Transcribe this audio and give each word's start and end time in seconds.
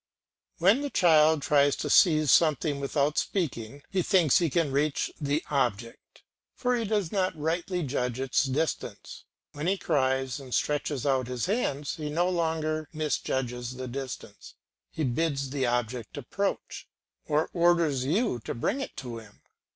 When 0.57 0.81
the 0.81 0.89
child 0.89 1.43
tries 1.43 1.75
to 1.75 1.87
seize 1.87 2.31
something 2.31 2.79
without 2.79 3.19
speaking, 3.19 3.83
he 3.91 4.01
thinks 4.01 4.39
he 4.39 4.49
can 4.49 4.71
reach 4.71 5.11
the 5.21 5.43
object, 5.51 6.23
for 6.55 6.75
he 6.75 6.85
does 6.85 7.11
not 7.11 7.37
rightly 7.37 7.83
judge 7.83 8.19
its 8.19 8.45
distance; 8.45 9.25
when 9.51 9.67
he 9.67 9.77
cries 9.77 10.39
and 10.39 10.55
stretches 10.55 11.05
out 11.05 11.27
his 11.27 11.45
hands 11.45 11.97
he 11.97 12.09
no 12.09 12.27
longer 12.29 12.89
misjudges 12.91 13.75
the 13.75 13.87
distance, 13.87 14.55
he 14.89 15.03
bids 15.03 15.51
the 15.51 15.67
object 15.67 16.17
approach, 16.17 16.87
or 17.27 17.51
orders 17.53 18.03
you 18.03 18.39
to 18.39 18.55
bring 18.55 18.81
it 18.81 18.97
to 18.97 19.19
him. 19.19 19.43